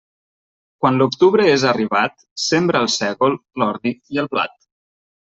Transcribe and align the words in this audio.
Quan 0.83 0.95
l'octubre 1.01 1.43
és 1.57 1.65
arribat, 1.71 2.23
sembra 2.45 2.81
el 2.87 2.89
sègol, 2.95 3.37
l'ordi 3.65 3.93
i 4.17 4.23
el 4.25 4.31
blat. 4.33 4.57